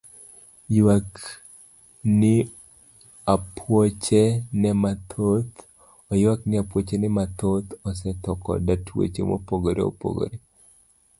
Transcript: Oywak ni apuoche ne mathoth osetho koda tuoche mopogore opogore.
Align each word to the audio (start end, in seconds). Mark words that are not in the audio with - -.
Oywak 0.73 1.11
ni 2.19 2.35
apuoche 6.59 6.95
ne 7.01 7.09
mathoth 7.17 7.69
osetho 7.89 8.31
koda 8.43 8.73
tuoche 8.85 9.21
mopogore 9.29 9.81
opogore. 9.89 10.37